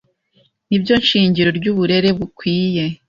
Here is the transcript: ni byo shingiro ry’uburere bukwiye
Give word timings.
ni 0.67 0.77
byo 0.81 0.95
shingiro 1.07 1.49
ry’uburere 1.57 2.09
bukwiye 2.17 2.83